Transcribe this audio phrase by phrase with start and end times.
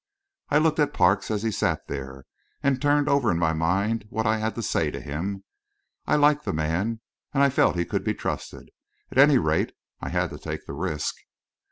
[0.49, 2.25] I looked at Parks as he sat there,
[2.63, 5.43] and turned over in my mind what I had to say to him.
[6.07, 7.01] I liked the man,
[7.35, 8.71] and I felt he could be trusted.
[9.11, 11.13] At any rate, I had to take the risk.